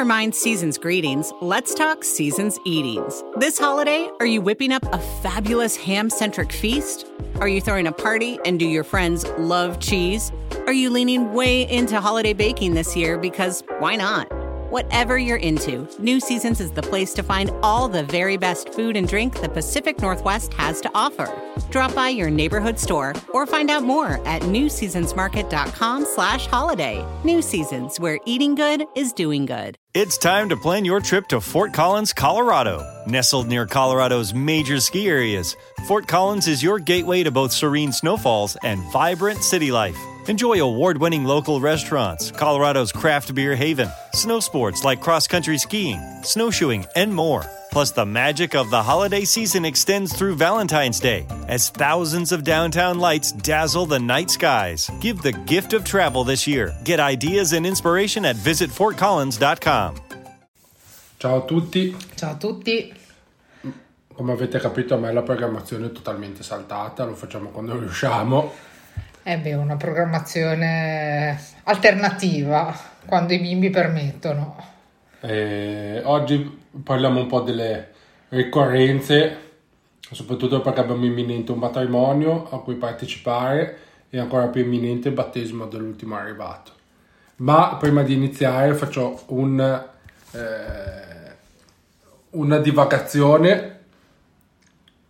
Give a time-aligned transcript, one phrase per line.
[0.00, 3.22] Never mind season's greetings, let's talk season's eatings.
[3.36, 7.06] This holiday, are you whipping up a fabulous ham centric feast?
[7.38, 10.32] Are you throwing a party and do your friends love cheese?
[10.66, 14.39] Are you leaning way into holiday baking this year because why not?
[14.70, 18.96] Whatever you're into, New Seasons is the place to find all the very best food
[18.96, 21.28] and drink the Pacific Northwest has to offer.
[21.70, 27.04] Drop by your neighborhood store or find out more at newseasonsmarket.com slash holiday.
[27.24, 29.76] New Seasons, where eating good is doing good.
[29.92, 33.04] It's time to plan your trip to Fort Collins, Colorado.
[33.08, 35.56] Nestled near Colorado's major ski areas,
[35.88, 39.98] Fort Collins is your gateway to both serene snowfalls and vibrant city life.
[40.28, 45.98] Enjoy award winning local restaurants, Colorado's craft beer haven, snow sports like cross country skiing,
[46.22, 47.42] snowshoeing, and more.
[47.72, 52.98] Plus, the magic of the holiday season extends through Valentine's Day as thousands of downtown
[52.98, 54.90] lights dazzle the night skies.
[55.00, 56.74] Give the gift of travel this year.
[56.84, 59.96] Get ideas and inspiration at visitfortcollins.com.
[61.18, 62.92] Ciao a tutti, Ciao a tutti.
[64.14, 68.68] come avete capito a me la programmazione è totalmente saltata, lo facciamo quando riusciamo.
[69.22, 74.56] Eh beh, una programmazione alternativa quando i bimbi permettono.
[75.20, 77.90] E oggi parliamo un po' delle
[78.30, 79.36] ricorrenze,
[80.10, 85.66] soprattutto perché abbiamo imminente un matrimonio a cui partecipare e ancora più imminente il battesimo
[85.66, 86.72] dell'ultimo arrivato.
[87.36, 89.60] Ma prima di iniziare faccio un,
[90.32, 91.36] eh,
[92.30, 93.78] una divagazione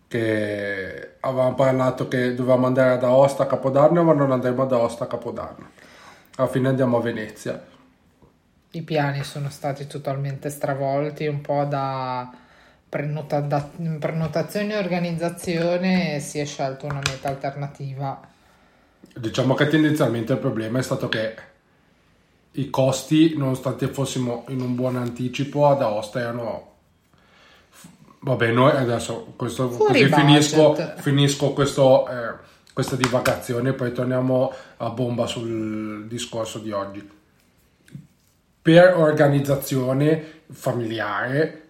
[0.07, 5.05] che avevamo parlato che dovevamo andare ad Aosta a Capodanno, ma non andremo ad Aosta
[5.05, 5.69] a Capodanno.
[6.35, 7.63] Alla fine andiamo a Venezia.
[8.71, 12.31] I piani sono stati totalmente stravolti, un po' da,
[12.87, 18.19] prenota- da prenotazione e organizzazione si è scelta una meta alternativa.
[19.13, 21.35] Diciamo che tendenzialmente il problema è stato che
[22.51, 26.69] i costi, nonostante fossimo in un buon anticipo, ad Aosta erano...
[28.23, 32.35] Vabbè, noi adesso questo, così finisco, finisco questo, eh,
[32.71, 37.09] questa divagazione e poi torniamo a bomba sul discorso di oggi.
[38.61, 41.69] Per organizzazione familiare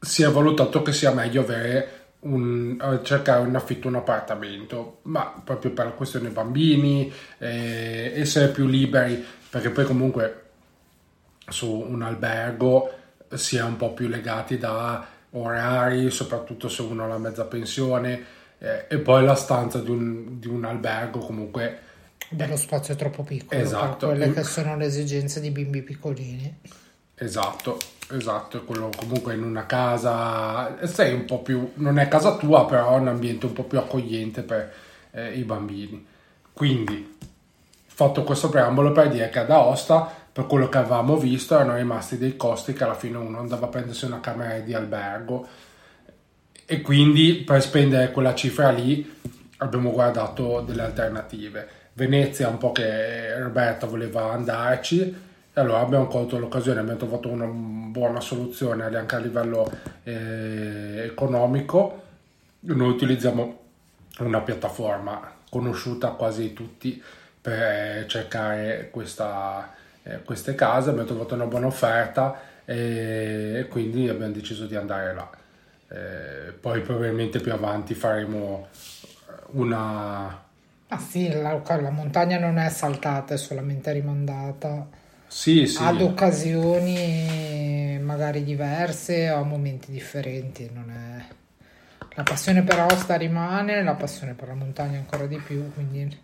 [0.00, 5.42] si è valutato che sia meglio avere un, eh, cercare un affitto un appartamento, ma
[5.44, 10.42] proprio per la questione bambini, eh, essere più liberi, perché poi comunque
[11.48, 12.90] su un albergo
[13.34, 18.24] si è un po' più legati da orari, soprattutto se uno ha la mezza pensione,
[18.58, 21.92] eh, e poi la stanza di un, di un albergo comunque
[22.28, 24.06] Dello spazio troppo piccolo Esatto.
[24.06, 26.60] quelle che sono le esigenze di bimbi piccolini.
[27.16, 27.78] Esatto,
[28.10, 32.96] esatto, quello comunque in una casa, sei un po' più, non è casa tua, però
[32.96, 34.72] è un ambiente un po' più accogliente per
[35.12, 36.04] eh, i bambini.
[36.52, 37.16] Quindi,
[37.86, 42.18] fatto questo preambolo per dire che ad Aosta, per quello che avevamo visto, erano rimasti
[42.18, 45.46] dei costi che alla fine uno andava a prendersi una camera di albergo
[46.66, 49.20] e quindi per spendere quella cifra lì
[49.58, 51.68] abbiamo guardato delle alternative.
[51.92, 55.02] Venezia un po' che Roberta voleva andarci
[55.52, 59.70] e allora abbiamo colto l'occasione, abbiamo trovato una buona soluzione anche a livello
[60.02, 62.02] eh, economico.
[62.58, 63.60] Noi utilizziamo
[64.18, 67.00] una piattaforma conosciuta quasi tutti
[67.40, 69.72] per eh, cercare questa,
[70.04, 75.30] eh, queste case, abbiamo trovato una buona offerta e, quindi abbiamo deciso di andare là.
[75.88, 78.68] Eh, poi probabilmente più avanti faremo
[79.52, 80.42] una...
[80.88, 84.86] Ah sì, la, la montagna non è saltata, è solamente rimandata
[85.26, 85.82] Sì, sì.
[85.82, 90.70] ad occasioni magari diverse o a momenti differenti.
[90.72, 91.24] Non è...
[92.14, 96.16] La passione per Aosta rimane, la passione per la montagna ancora di più, quindi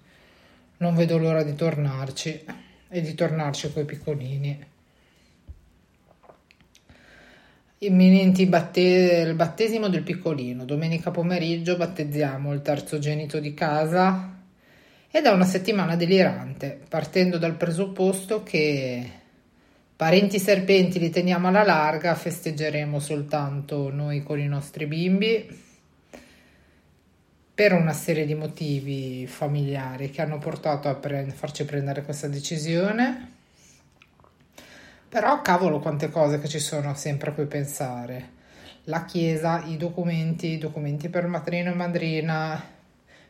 [0.76, 2.44] non vedo l'ora di tornarci
[2.90, 4.66] e di tornarci coi piccolini.
[7.78, 10.64] Imminenti batte- il battesimo del piccolino.
[10.64, 14.38] Domenica pomeriggio battezziamo il terzogenito di casa
[15.10, 19.10] ed è una settimana delirante, partendo dal presupposto che
[19.96, 25.68] parenti serpenti li teniamo alla larga, festeggeremo soltanto noi con i nostri bimbi
[27.60, 33.32] per una serie di motivi familiari che hanno portato a pre- farci prendere questa decisione.
[35.06, 38.30] Però cavolo quante cose che ci sono sempre a cui pensare.
[38.84, 42.64] La chiesa, i documenti, i documenti per matrino e madrina,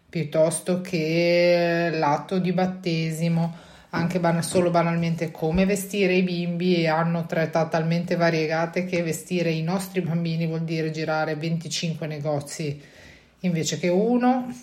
[0.09, 3.53] piuttosto che l'atto di battesimo,
[3.91, 9.50] anche ban- solo banalmente come vestire i bimbi hanno tre età talmente variegate che vestire
[9.50, 12.99] i nostri bambini vuol dire girare 25 negozi
[13.41, 14.55] invece che uno.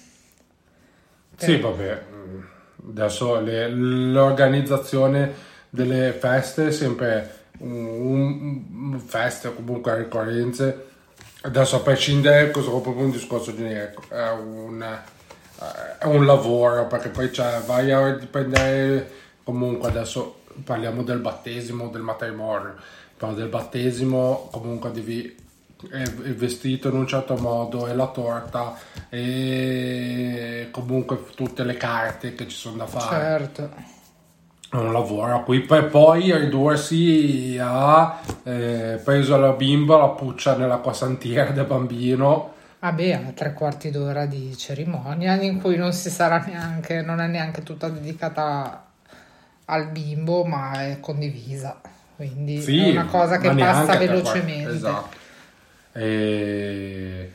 [1.36, 2.04] Sì, vabbè,
[2.90, 5.34] adesso le- l'organizzazione
[5.70, 10.86] delle feste è sempre un, un feste comunque ricorrenze
[11.42, 14.86] adesso a prescindere questo è proprio un discorso generico è un,
[16.00, 19.10] è un lavoro perché poi c'è vai a dipendere
[19.44, 22.76] comunque adesso parliamo del battesimo del matrimonio
[23.18, 25.46] però del battesimo comunque devi
[25.92, 26.04] è
[26.34, 28.76] vestito in un certo modo e la torta
[29.10, 33.70] e comunque tutte le carte che ci sono da fare Certo.
[34.72, 40.56] è un lavoro a cui per poi ridursi a eh, preso la bimba la puccia
[40.56, 46.12] nell'acqua santiera del bambino Vabbè, a tre quarti d'ora di cerimonia in cui non si
[46.12, 48.86] sarà neanche, non è neanche tutta dedicata
[49.66, 51.82] al bimbo, ma è condivisa.
[52.16, 54.76] Quindi Sì, è una cosa che passa velocemente.
[54.76, 55.26] esatto
[55.98, 57.32] e,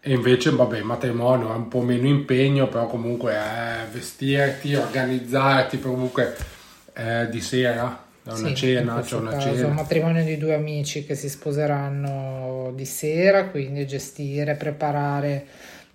[0.00, 6.36] e invece vabbè matrimonio è un po' meno impegno però comunque è vestirti organizzarti comunque
[6.92, 9.72] è di sera è una Sì, cena c'è una caso, un cena.
[9.72, 15.46] matrimonio di due amici che si sposeranno di sera, quindi gestire, preparare,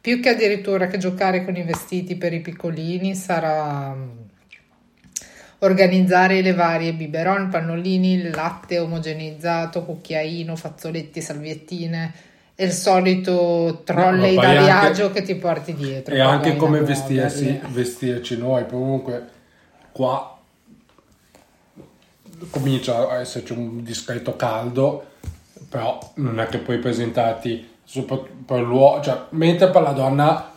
[0.02, 3.96] più che addirittura che giocare con i vestiti per i piccolini, sarà
[5.64, 12.14] organizzare le varie biberon, pannolini, latte omogeneizzato, cucchiaino, fazzoletti, salviettine
[12.56, 16.14] e il solito trolley No, da poi anche- viaggio che ti porti dietro.
[16.14, 19.28] e anche come vestirsi, vestirci noi comunque
[19.92, 20.38] qua
[22.50, 25.06] comincia a esserci un discreto caldo
[25.70, 27.72] però non è che puoi presentarti
[28.46, 30.52] per l'uomo cioè mentre per la donna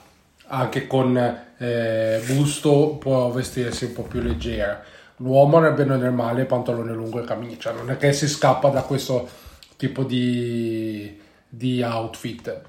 [0.49, 1.17] anche con
[1.59, 4.83] eh, busto può vestirsi un po' più leggera.
[5.17, 8.69] L'uomo nel bene o nel male pantalone lungo e camicia non è che si scappa
[8.69, 9.29] da questo
[9.77, 12.61] tipo di, di outfit.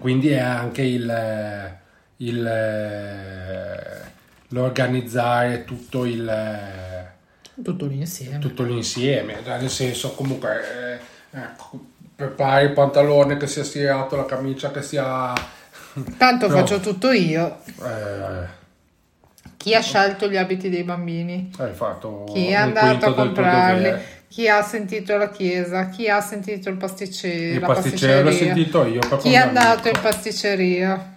[0.00, 1.76] Quindi è anche il,
[2.16, 2.42] il
[4.48, 7.14] l'organizzare tutto il
[7.62, 8.38] Tutto l'insieme.
[8.38, 9.40] tutto l'insieme.
[9.44, 10.98] Cioè nel senso comunque
[11.32, 11.80] eh, ecco,
[12.14, 15.32] prepari il pantalone che sia stirato la camicia che sia
[16.18, 16.54] Tanto No.
[16.56, 17.58] faccio tutto io.
[17.82, 18.54] eh,
[19.56, 21.50] Chi ha scelto gli abiti dei bambini?
[21.58, 23.94] hai fatto Chi è andato a comprarli?
[24.28, 25.88] Chi ha sentito la chiesa?
[25.88, 31.14] Chi ha sentito il pasticce- il pasticcere l'ho sentito io Chi è andato in pasticceria?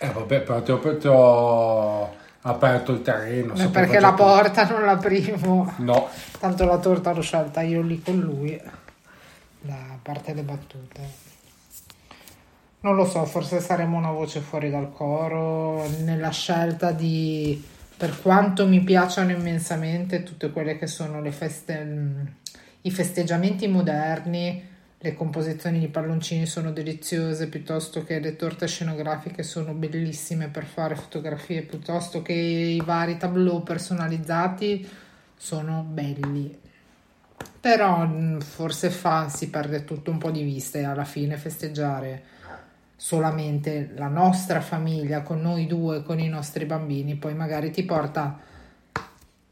[0.00, 4.22] eh vabbè però ti ho, ti ho aperto il terreno Beh, perché la tutto.
[4.22, 5.74] porta non l'aprivo.
[5.78, 8.58] no Tanto la torta l'ho scelta io lì con lui.
[9.60, 11.26] Da parte le battute.
[12.80, 17.60] Non lo so, forse saremo una voce fuori dal coro nella scelta di,
[17.96, 22.26] per quanto mi piacciono immensamente tutte quelle che sono le feste, mm,
[22.82, 24.62] i festeggiamenti moderni,
[24.96, 30.94] le composizioni di palloncini sono deliziose, piuttosto che le torte scenografiche sono bellissime per fare
[30.94, 34.88] fotografie, piuttosto che i vari tableau personalizzati
[35.36, 36.56] sono belli.
[37.60, 42.36] Però mh, forse fa, si perde tutto un po' di vista e alla fine festeggiare
[43.00, 48.40] solamente la nostra famiglia con noi due, con i nostri bambini, poi magari ti porta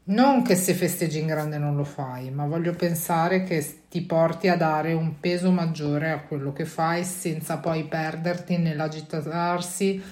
[0.09, 4.49] non che se festeggi in grande non lo fai, ma voglio pensare che ti porti
[4.49, 10.03] a dare un peso maggiore a quello che fai senza poi perderti nell'agitarsi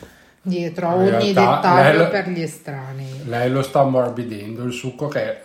[0.41, 3.25] dietro a ogni realtà, dettaglio lei- per gli estranei.
[3.25, 5.41] lei lo sta ammorbidendo il succo che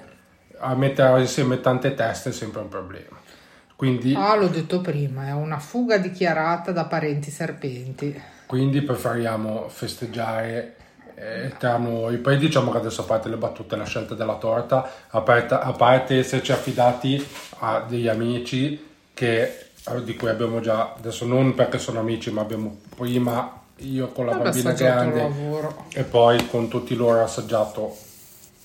[0.58, 3.19] a mettere insieme tante teste è sempre un problema
[3.80, 8.14] quindi, Ah, l'ho detto prima, è una fuga dichiarata da parenti serpenti.
[8.44, 10.74] quindi preferiamo festeggiare
[11.14, 12.18] eh, tra noi.
[12.18, 14.86] Poi diciamo che adesso a parte le battute la scelta della torta.
[15.08, 17.26] A parte, a parte esserci affidati
[17.60, 22.42] a degli amici che eh, di cui abbiamo già adesso non perché sono amici ma
[22.42, 25.30] abbiamo prima io con la Vabbè, bambina grande
[25.94, 27.96] e poi con tutti loro assaggiato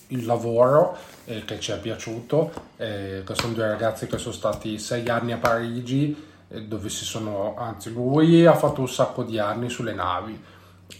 [0.07, 5.07] il lavoro eh, che ci è piaciuto, eh, sono due ragazzi che sono stati sei
[5.09, 6.15] anni a Parigi,
[6.47, 10.41] eh, dove si sono, anzi lui ha fatto un sacco di anni sulle navi,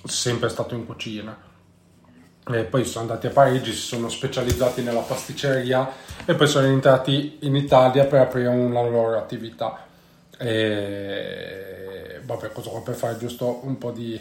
[0.03, 1.53] sempre stato in cucina.
[2.47, 5.89] E poi sono andati a Parigi, si sono specializzati nella pasticceria
[6.25, 9.83] e poi sono entrati in Italia per aprire una loro attività.
[10.38, 11.65] E
[12.25, 14.19] vabbè, cosa vuoi per fare giusto un po' di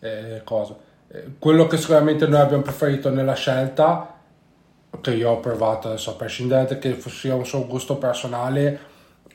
[0.00, 0.74] eh, cose.
[1.08, 4.15] Eh, quello che sicuramente noi abbiamo preferito nella scelta,
[5.00, 8.78] che io ho provato adesso a prescindere che sia un suo gusto personale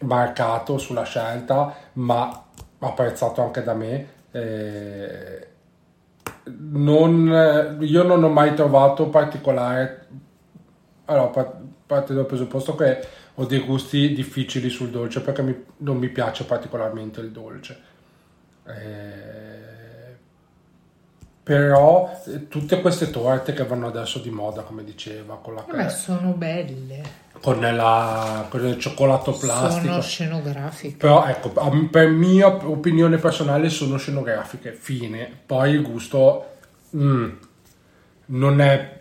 [0.02, 2.46] marcato sulla scelta, ma
[2.80, 4.08] apprezzato anche da me.
[4.32, 5.48] eh,
[6.46, 10.08] non, io non ho mai trovato particolare
[11.06, 13.00] allora pa- parte dal presupposto che
[13.36, 17.90] ho dei gusti difficili sul dolce perché mi- non mi piace particolarmente il dolce
[18.66, 19.71] Eh,
[21.44, 25.90] Però eh, tutte queste torte che vanno adesso di moda, come diceva, con la Ma
[25.90, 27.20] sono belle.
[27.42, 29.88] Con, la, con il cioccolato plastico.
[29.88, 30.98] Sono scenografiche.
[30.98, 31.50] Però ecco,
[31.90, 35.32] per mia opinione personale sono scenografiche, fine.
[35.46, 36.58] Poi il gusto
[36.96, 37.30] mm,
[38.28, 39.01] non è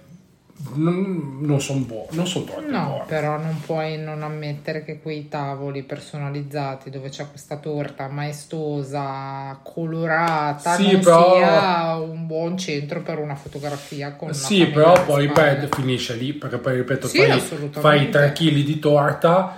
[0.74, 3.04] non, non sono buoni, non sono torte No, buone.
[3.06, 10.74] però non puoi non ammettere che quei tavoli personalizzati dove c'è questa torta maestosa, colorata,
[10.74, 11.36] sì, però...
[11.36, 16.58] sia un buon centro per una fotografia con Sì, però poi beh, finisce lì, perché
[16.58, 17.22] poi ripeto, sì,
[17.70, 19.56] fai 3 kg di torta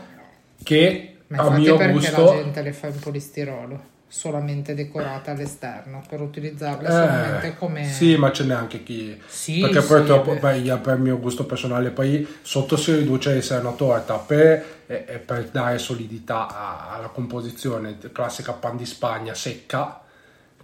[0.63, 2.25] che Ma a mio gusto...
[2.25, 8.15] la gente le fa in polistirolo solamente decorate all'esterno per utilizzarle eh, solamente come sì
[8.17, 11.89] ma ce n'è anche chi sì, perché sì, purtroppo beh, per il mio gusto personale
[11.89, 17.97] poi sotto si riduce a essere una torta per, e, per dare solidità alla composizione
[18.13, 20.03] classica pan di spagna secca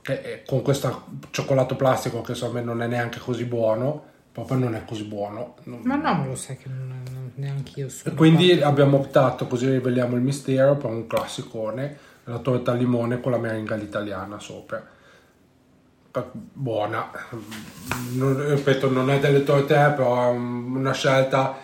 [0.02, 4.74] che con questo cioccolato plastico che secondo me non è neanche così buono proprio non
[4.74, 8.60] è così buono ma no ma lo sai che non, non neanche io sono quindi
[8.60, 13.38] abbiamo optato così riveliamo il mistero per un classicone la torta al limone con la
[13.38, 14.97] meringa all'italiana sopra.
[16.32, 17.11] Buona,
[18.14, 21.56] non, ripeto, non è delle torte, eh, però è una scelta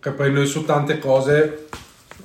[0.00, 1.68] che poi noi su tante cose.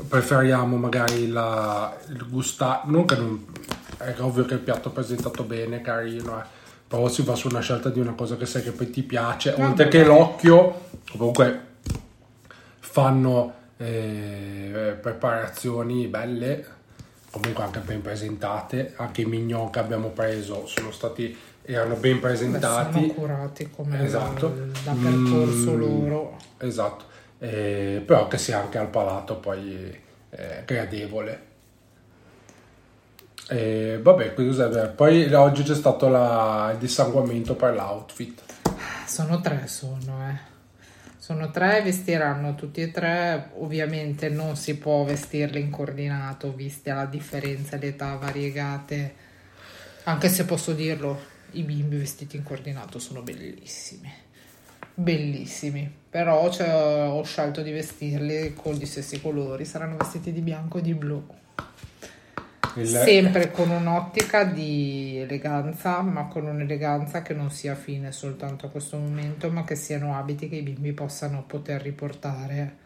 [0.07, 3.45] Preferiamo magari la, il gustare, non che non,
[3.97, 6.45] è ovvio che il piatto è presentato bene, carino, eh,
[6.87, 9.53] però si va su una scelta di una cosa che sai che poi ti piace,
[9.57, 10.85] no, oltre che l'occhio,
[11.17, 11.71] comunque
[12.79, 16.81] fanno eh, preparazioni belle
[17.33, 22.99] comunque anche ben presentate, anche i mignon che abbiamo preso sono stati erano ben presentati.
[22.99, 24.53] Beh, sono curati come esatto.
[24.83, 26.37] da, percorso mm, loro.
[26.59, 27.05] Esatto,
[27.39, 29.99] eh, però che sia anche al palato poi
[30.29, 31.51] eh, gradevole.
[33.49, 34.29] E vabbè,
[34.95, 38.43] poi oggi c'è stato la, il dissanguamento per l'outfit.
[39.07, 40.52] Sono tre, sono eh.
[41.23, 47.05] Sono tre, vestiranno tutti e tre, ovviamente non si può vestirli in coordinato, viste la
[47.05, 49.15] differenza, le età variegate,
[50.03, 51.17] anche se posso dirlo,
[51.51, 54.11] i bimbi vestiti in coordinato sono bellissimi,
[54.93, 60.79] bellissimi, però cioè, ho scelto di vestirli con gli stessi colori, saranno vestiti di bianco
[60.79, 61.25] e di blu.
[62.75, 62.87] Il...
[62.87, 68.97] Sempre con un'ottica di eleganza, ma con un'eleganza che non sia fine soltanto a questo
[68.97, 72.81] momento, ma che siano abiti che i bimbi possano poter riportare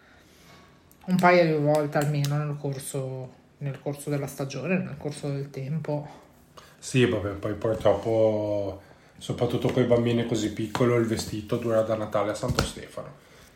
[1.06, 6.26] un paio di volte almeno nel corso, nel corso della stagione, nel corso del tempo.
[6.78, 8.82] Sì, vabbè, poi purtroppo,
[9.18, 13.10] soprattutto con i bambini così piccoli, il vestito dura da Natale a Santo Stefano,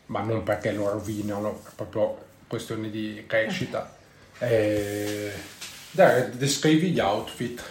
[0.06, 3.94] ma non perché lo rovinano, è proprio questione di crescita.
[4.38, 5.61] E eh,
[5.92, 7.62] dai, descrivi gli outfit.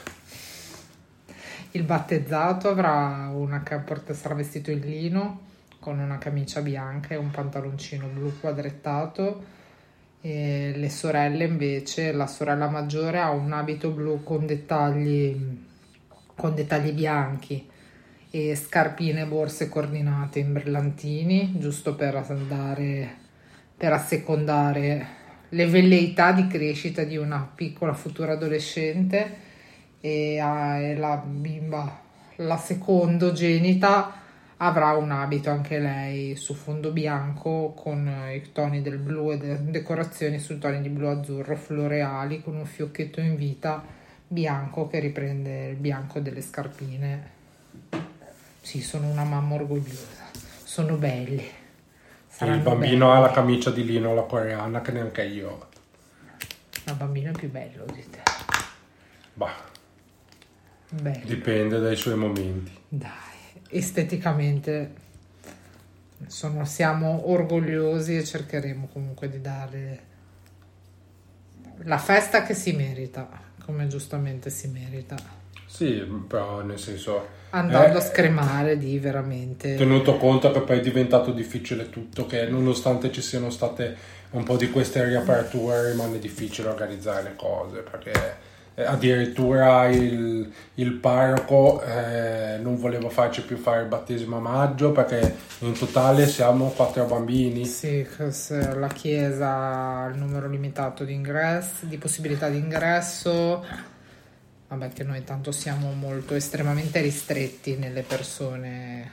[1.72, 5.50] Il battezzato avrà una porta, sarà vestito in lino
[5.80, 9.44] con una camicia bianca e un pantaloncino blu quadrettato.
[10.22, 15.66] E le sorelle invece, la sorella maggiore ha un abito blu con dettagli,
[16.36, 17.68] con dettagli bianchi
[18.30, 23.18] e scarpine borse coordinate in brillantini, giusto per andare
[23.76, 25.21] per assecondare
[25.54, 29.36] le velleità di crescita di una piccola futura adolescente
[30.00, 30.38] e,
[30.98, 32.02] la bimba,
[32.38, 34.20] la secondogenita,
[34.58, 40.38] avrà un abito anche lei su fondo bianco con i toni del blu e decorazioni
[40.38, 43.84] sui toni di blu azzurro floreali con un fiocchetto in vita
[44.28, 47.40] bianco che riprende il bianco delle scarpine.
[48.62, 50.30] Sì, sono una mamma orgogliosa,
[50.64, 51.61] sono belli.
[52.46, 53.18] Il bambino belli.
[53.18, 55.68] ha la camicia di lino alla coreana che neanche io ho.
[56.86, 58.22] Il bambino è più bello di te.
[59.34, 59.54] Bah.
[60.90, 61.26] Bello.
[61.26, 62.72] Dipende dai suoi momenti.
[62.88, 64.94] Dai, esteticamente
[66.28, 70.10] sono, siamo orgogliosi e cercheremo comunque di dare
[71.84, 73.30] la festa che si merita,
[73.64, 75.16] come giustamente si merita.
[75.72, 79.76] Sì, però nel senso andando eh, a scremare di veramente.
[79.76, 84.58] Tenuto conto che poi è diventato difficile tutto che nonostante ci siano state un po'
[84.58, 88.12] di queste riaperture rimane difficile organizzare le cose perché
[88.76, 94.92] eh, addirittura il, il parroco eh, non voleva farci più fare il battesimo a maggio
[94.92, 97.66] perché in totale siamo quattro bambini.
[97.66, 98.06] Sì,
[98.76, 103.90] la chiesa ha il numero limitato di ingressi di possibilità di ingresso
[104.72, 109.12] Vabbè, che noi tanto siamo molto estremamente ristretti nelle persone.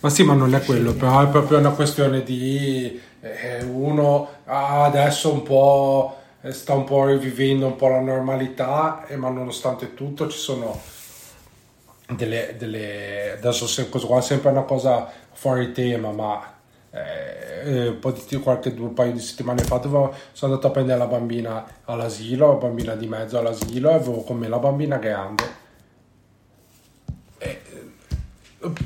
[0.00, 4.84] Ma sì, ma non è quello, però è proprio una questione di eh, uno ah,
[4.84, 9.92] adesso un po' eh, sta un po' rivivendo un po' la normalità, eh, ma nonostante
[9.92, 10.80] tutto ci sono
[12.06, 16.54] delle, delle adesso se, qua è sempre una cosa fuori tema, ma
[16.92, 17.47] eh,
[18.28, 22.48] di qualche due paio di settimane fa dovevo, sono andato a prendere la bambina all'asilo,
[22.48, 25.66] la bambina di mezzo all'asilo e avevo con me la bambina grande.
[27.38, 27.60] E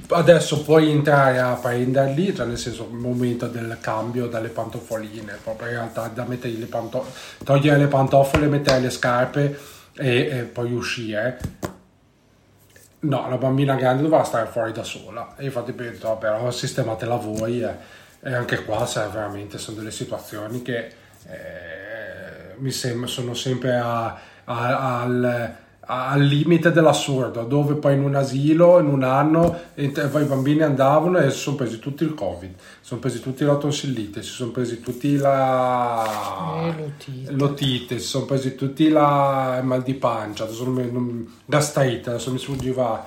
[0.09, 5.69] adesso puoi entrare a prenderli, cioè nel senso il momento del cambio dalle pantofoline, proprio
[5.69, 7.13] in realtà da mettere le pantofole,
[7.45, 9.59] togliere le pantofole, mettere le scarpe
[9.95, 11.39] e, e poi uscire
[13.03, 15.35] No, la bambina grande doveva stare fuori da sola.
[15.37, 17.63] E infatti penso, però sistematela voi.
[17.63, 17.75] Eh.
[18.25, 20.93] E anche qua cioè, veramente sono delle situazioni che
[21.27, 28.15] eh, mi sembra sono sempre a, a, al, al limite dell'assurdo, dove poi in un
[28.15, 29.61] asilo in un anno
[30.23, 34.23] i bambini andavano e si sono presi tutti il covid, sono presi tutti la tonsillite,
[34.23, 37.33] si sono presi tutti la l'otite.
[37.33, 42.31] l'otite, si sono presi tutti la il mal di pancia, adesso non non, gastrite, adesso
[42.31, 43.05] mi sfuggiva,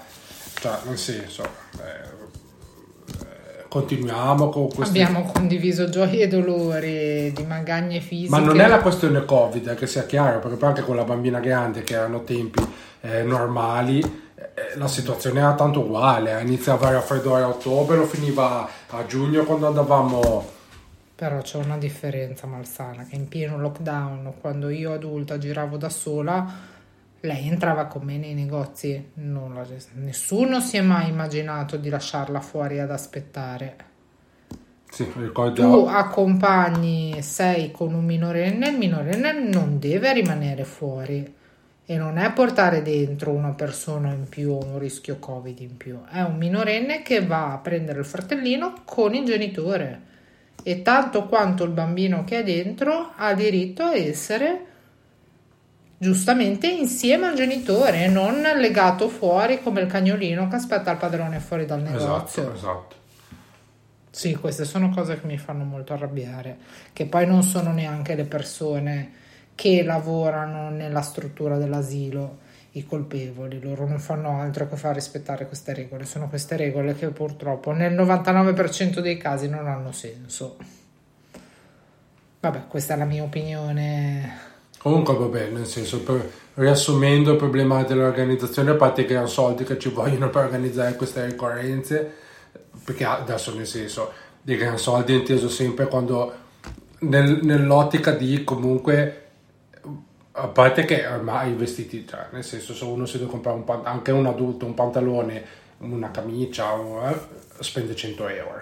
[0.60, 1.44] cioè nel senso...
[1.80, 2.15] Eh,
[3.76, 5.02] continuiamo con questi...
[5.02, 8.30] Abbiamo condiviso gioie e dolori di magagne fisiche.
[8.30, 11.04] Ma non è la questione Covid, eh, che sia chiaro, perché poi anche con la
[11.04, 12.66] bambina grande, che erano tempi
[13.02, 16.40] eh, normali, eh, la situazione era tanto uguale.
[16.40, 16.44] Eh.
[16.44, 20.54] Iniziava il raffreddore a ottobre, lo finiva a giugno quando andavamo...
[21.14, 26.74] Però c'è una differenza malsana, che in pieno lockdown, quando io adulta giravo da sola
[27.26, 29.66] lei entrava con me nei negozi, la,
[29.96, 33.76] nessuno si è mai immaginato di lasciarla fuori ad aspettare.
[34.90, 35.12] Sì.
[35.54, 41.34] Tu accompagni, sei con un minorenne, il minorenne non deve rimanere fuori
[41.86, 46.00] e non è portare dentro una persona in più o un rischio covid in più,
[46.10, 50.02] è un minorenne che va a prendere il fratellino con il genitore
[50.64, 54.66] e tanto quanto il bambino che è dentro ha diritto a essere
[55.98, 61.66] giustamente insieme al genitore, non legato fuori come il cagnolino che aspetta il padrone fuori
[61.66, 62.44] dal negozio.
[62.44, 62.96] Esatto, esatto.
[64.12, 66.58] Sì, queste sono cose che mi fanno molto arrabbiare,
[66.94, 69.12] che poi non sono neanche le persone
[69.56, 75.74] che lavorano nella struttura dell'asilo i colpevoli, loro non fanno altro che far rispettare queste
[75.74, 80.58] regole, sono queste regole che purtroppo nel 99% dei casi non hanno senso.
[82.42, 84.55] Vabbè, questa è la mia opinione
[84.86, 89.80] Comunque vabbè, nel senso, per, riassumendo il problema dell'organizzazione, a parte che erano soldi che
[89.80, 92.14] ci vogliono per organizzare queste ricorrenze,
[92.84, 94.12] perché adesso nel senso,
[94.44, 96.36] di gran soldi inteso sempre quando
[97.00, 99.24] nel, nell'ottica di comunque
[100.34, 103.64] a parte che ormai i vestiti, cioè, nel senso, se uno si deve comprare un
[103.64, 105.46] pant- anche un adulto un pantalone,
[105.80, 106.76] una camicia,
[107.10, 107.18] eh,
[107.58, 108.62] spende 100 euro.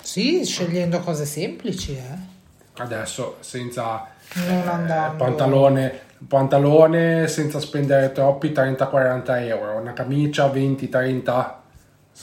[0.00, 2.36] Sì, scegliendo cose semplici, eh.
[2.80, 5.24] Adesso senza non andando.
[5.24, 11.54] Pantalone, pantalone senza spendere troppi 30-40 euro, una camicia 20-30.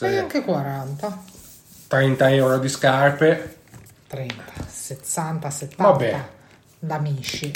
[0.02, 1.24] E anche 40.
[1.88, 3.58] 30 euro di scarpe.
[4.08, 6.26] 30, 60, 70 Vabbè.
[6.80, 7.52] da Mishi.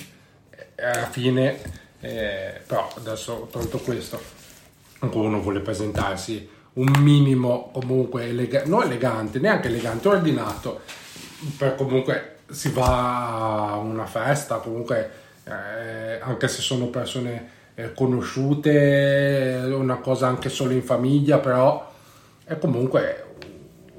[0.78, 1.60] Alla fine,
[2.00, 4.22] eh, però adesso tolto questo,
[5.00, 10.82] uno vuole presentarsi un minimo comunque elegante, non elegante, neanche elegante, ordinato,
[11.58, 15.12] per comunque si va a una festa, comunque
[15.44, 21.92] eh, anche se sono persone eh, conosciute, una cosa anche solo in famiglia, però
[22.44, 23.26] è comunque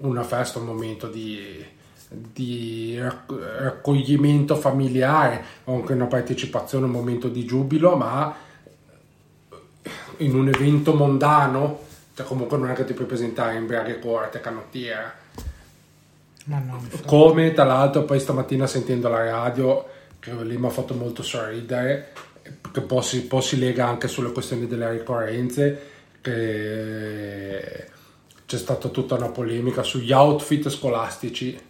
[0.00, 1.64] una festa, un momento di,
[2.08, 8.34] di raccoglimento familiare, anche una partecipazione, un momento di giubilo, ma
[10.18, 11.80] in un evento mondano,
[12.14, 15.28] cioè comunque non è che ti puoi presentare in braghe corte, canottiera
[16.46, 19.87] No, Come tra l'altro poi stamattina sentendo la radio,
[20.18, 22.12] che lì mi ha fatto molto sorridere,
[22.72, 25.88] che poi si, poi si lega anche sulle questioni delle ricorrenze,
[26.20, 27.88] che
[28.46, 31.68] c'è stata tutta una polemica sugli outfit scolastici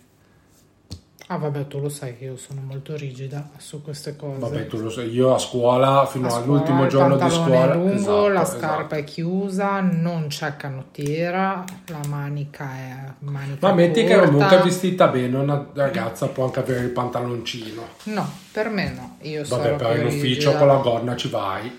[1.32, 4.40] Ah vabbè, tu lo sai che io sono molto rigida su queste cose.
[4.40, 7.72] Vabbè, tu lo sai, io a scuola fino a all'ultimo giorno di scuola...
[7.72, 8.94] è lungo, esatto, la scarpa esatto.
[8.96, 14.18] è chiusa, non c'è canottiera, la manica è manica Ma metti corta.
[14.18, 17.82] che comunque è vestita bene, una ragazza può anche avere il pantaloncino.
[18.02, 21.78] No, per me no, io Vabbè, però in ufficio con la gonna ci vai.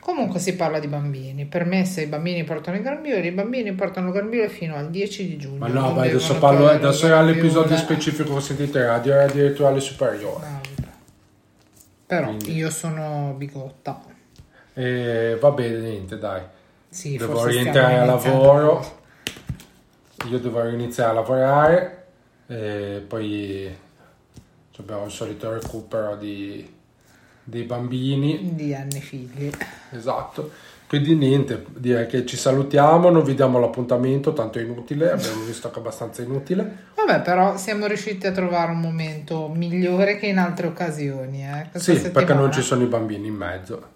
[0.00, 1.44] Comunque si parla di bambini.
[1.44, 4.90] Per me, se i bambini portano il grembiule, i bambini portano il grembiule fino al
[4.90, 5.58] 10 di giugno.
[5.58, 7.48] Ma no, ma adesso parlo, adesso il era grembiule.
[7.48, 10.44] l'episodio specifico che in radio, era addirittura alle superiori.
[10.44, 10.60] No.
[12.06, 12.54] Però Quindi.
[12.54, 14.02] io sono bigotta.
[14.72, 16.42] E va bene, niente, dai.
[16.88, 18.42] Sì, devo rientrare iniziando.
[18.42, 18.98] lavoro.
[20.28, 22.06] Io devo iniziare a lavorare
[22.46, 23.74] e poi
[24.80, 26.68] abbiamo il solito recupero di,
[27.42, 28.54] dei bambini.
[28.54, 29.50] Di anni figli.
[29.90, 30.50] Esatto.
[30.90, 35.70] Quindi niente, direi che ci salutiamo, non vi diamo l'appuntamento, tanto è inutile, abbiamo visto
[35.70, 36.88] che è abbastanza inutile.
[36.96, 41.44] Vabbè, però siamo riusciti a trovare un momento migliore che in altre occasioni.
[41.44, 42.10] Eh, sì, settimana.
[42.12, 43.88] perché non ci sono i bambini in mezzo.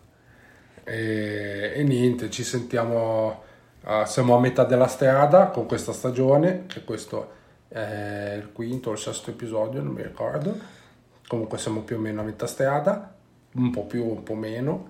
[0.85, 3.42] E, e niente, ci sentiamo,
[3.83, 7.28] uh, siamo a metà della strada con questa stagione, che questo
[7.66, 10.57] è il quinto o il sesto episodio, non mi ricordo.
[11.26, 13.13] Comunque siamo più o meno a metà strada,
[13.57, 14.88] un po' più, un po' meno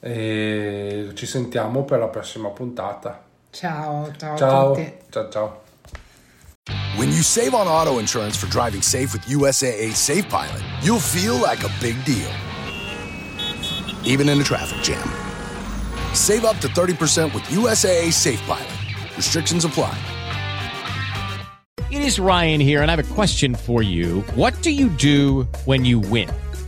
[0.00, 3.22] e ci sentiamo per la prossima puntata.
[3.50, 4.74] Ciao, ciao, ciao,
[5.10, 5.60] ciao, ciao.
[6.96, 11.36] When you save on auto insurance for driving safe with USAA Safe Pilot, you'll feel
[11.36, 12.30] like a big deal,
[14.04, 15.08] even in a traffic jam.
[16.12, 18.68] Save up to 30% with USAA Safe Pilot.
[19.16, 19.96] Restrictions apply.
[21.90, 24.22] It is Ryan here, and I have a question for you.
[24.34, 26.28] What do you do when you win?